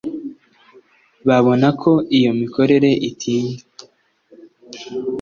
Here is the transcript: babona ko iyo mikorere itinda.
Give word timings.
babona 1.27 1.67
ko 1.81 1.91
iyo 2.17 2.31
mikorere 2.39 2.89
itinda. 3.09 3.61